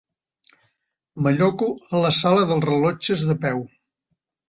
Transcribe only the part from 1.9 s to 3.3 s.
a la sala dels rellotges